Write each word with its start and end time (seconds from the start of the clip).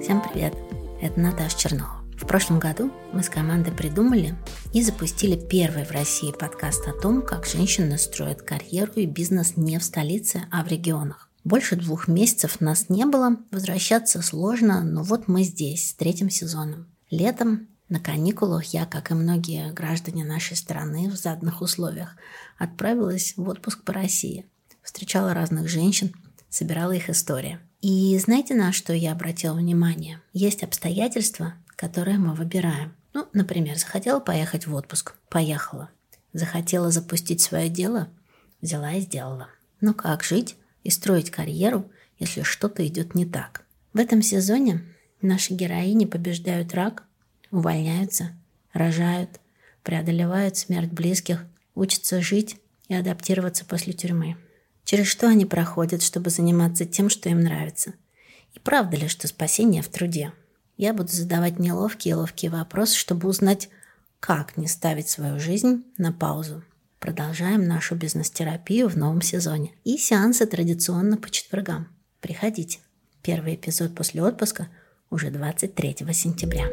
Всем 0.00 0.22
привет! 0.22 0.54
Это 1.00 1.18
Наташа 1.18 1.58
Чернова. 1.58 2.04
В 2.16 2.26
прошлом 2.26 2.60
году 2.60 2.92
мы 3.12 3.22
с 3.24 3.28
командой 3.28 3.72
придумали 3.72 4.36
и 4.72 4.82
запустили 4.82 5.36
первый 5.36 5.84
в 5.84 5.90
России 5.90 6.32
подкаст 6.32 6.86
о 6.86 6.92
том, 6.92 7.22
как 7.22 7.46
женщины 7.46 7.98
строят 7.98 8.42
карьеру 8.42 8.92
и 8.94 9.06
бизнес 9.06 9.56
не 9.56 9.78
в 9.78 9.84
столице, 9.84 10.42
а 10.52 10.62
в 10.62 10.68
регионах. 10.68 11.30
Больше 11.42 11.74
двух 11.74 12.06
месяцев 12.06 12.60
нас 12.60 12.88
не 12.88 13.06
было, 13.06 13.38
возвращаться 13.50 14.22
сложно, 14.22 14.84
но 14.84 15.02
вот 15.02 15.26
мы 15.26 15.42
здесь 15.42 15.88
с 15.88 15.94
третьим 15.94 16.30
сезоном. 16.30 16.86
Летом 17.10 17.66
на 17.88 17.98
каникулах 17.98 18.64
я, 18.66 18.86
как 18.86 19.10
и 19.10 19.14
многие 19.14 19.72
граждане 19.72 20.24
нашей 20.24 20.56
страны 20.56 21.10
в 21.10 21.16
заданных 21.16 21.60
условиях, 21.60 22.16
отправилась 22.56 23.34
в 23.36 23.48
отпуск 23.48 23.82
по 23.82 23.92
России. 23.92 24.46
Встречала 24.82 25.34
разных 25.34 25.68
женщин, 25.68 26.14
собирала 26.48 26.92
их 26.92 27.10
истории– 27.10 27.58
и 27.80 28.18
знаете, 28.18 28.54
на 28.54 28.72
что 28.72 28.92
я 28.92 29.12
обратила 29.12 29.54
внимание? 29.54 30.20
Есть 30.32 30.62
обстоятельства, 30.62 31.54
которые 31.76 32.18
мы 32.18 32.34
выбираем. 32.34 32.94
Ну, 33.12 33.26
например, 33.32 33.78
захотела 33.78 34.20
поехать 34.20 34.66
в 34.66 34.74
отпуск– 34.74 35.14
поехала. 35.28 35.90
Захотела 36.32 36.90
запустить 36.90 37.40
свое 37.40 37.68
дело– 37.68 38.08
взяла 38.60 38.92
и 38.92 39.00
сделала. 39.00 39.48
Но 39.80 39.94
как 39.94 40.22
жить 40.22 40.56
и 40.82 40.90
строить 40.90 41.30
карьеру, 41.30 41.90
если 42.18 42.42
что-то 42.42 42.86
идет 42.86 43.14
не 43.14 43.24
так? 43.24 43.64
В 43.92 43.98
этом 43.98 44.22
сезоне 44.22 44.82
наши 45.22 45.54
героини 45.54 46.04
побеждают 46.04 46.74
рак, 46.74 47.04
увольняются, 47.50 48.30
рожают, 48.72 49.40
преодолевают 49.82 50.56
смерть 50.56 50.92
близких, 50.92 51.44
учатся 51.74 52.20
жить 52.20 52.58
и 52.88 52.94
адаптироваться 52.94 53.64
после 53.64 53.92
тюрьмы. 53.92 54.36
Через 54.90 55.06
что 55.06 55.28
они 55.28 55.46
проходят, 55.46 56.02
чтобы 56.02 56.30
заниматься 56.30 56.84
тем, 56.84 57.10
что 57.10 57.28
им 57.28 57.38
нравится? 57.38 57.94
И 58.54 58.58
правда 58.58 58.96
ли, 58.96 59.06
что 59.06 59.28
спасение 59.28 59.82
в 59.82 59.88
труде? 59.88 60.32
Я 60.76 60.92
буду 60.92 61.12
задавать 61.12 61.60
неловкие 61.60 62.10
и 62.10 62.14
ловкие 62.14 62.50
вопросы, 62.50 62.98
чтобы 62.98 63.28
узнать, 63.28 63.68
как 64.18 64.56
не 64.56 64.66
ставить 64.66 65.08
свою 65.08 65.38
жизнь 65.38 65.84
на 65.96 66.12
паузу. 66.12 66.64
Продолжаем 66.98 67.68
нашу 67.68 67.94
бизнес-терапию 67.94 68.88
в 68.88 68.96
новом 68.96 69.22
сезоне. 69.22 69.76
И 69.84 69.96
сеансы 69.96 70.44
традиционно 70.44 71.16
по 71.16 71.30
четвергам. 71.30 71.86
Приходите. 72.20 72.80
Первый 73.22 73.54
эпизод 73.54 73.94
после 73.94 74.24
отпуска 74.24 74.66
уже 75.08 75.30
23 75.30 75.98
сентября. 76.12 76.66